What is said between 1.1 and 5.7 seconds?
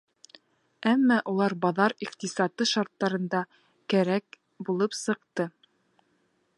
улар баҙар иҡтисады шарттарында кәрәк булып сыҡты!